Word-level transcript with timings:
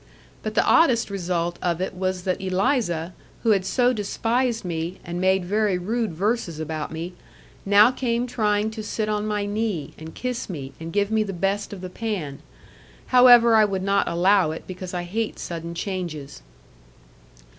But 0.41 0.55
the 0.55 0.65
oddest 0.65 1.11
result 1.11 1.59
of 1.61 1.79
it 1.79 1.93
was 1.93 2.23
that 2.23 2.41
Eliza, 2.41 3.13
who 3.43 3.51
had 3.51 3.63
so 3.63 3.93
despised 3.93 4.65
me, 4.65 4.97
and 5.03 5.21
made 5.21 5.45
very 5.45 5.77
rude 5.77 6.11
verses 6.11 6.59
about 6.59 6.91
me, 6.91 7.13
now 7.67 7.91
came 7.91 8.25
trying 8.25 8.71
to 8.71 8.81
sit 8.83 9.07
on 9.07 9.27
my 9.27 9.45
knee, 9.45 9.93
and 9.99 10.15
kiss 10.15 10.49
me, 10.49 10.73
and 10.79 10.91
give 10.91 11.11
me 11.11 11.21
the 11.21 11.33
best 11.33 11.71
of 11.71 11.81
the 11.81 11.87
pan. 11.91 12.39
However, 13.13 13.53
I 13.55 13.63
would 13.63 13.83
not 13.83 14.07
allow 14.07 14.49
it, 14.49 14.63
because 14.65 14.95
I 14.95 15.03
hate 15.03 15.37
sudden 15.37 15.75
changes. 15.75 16.41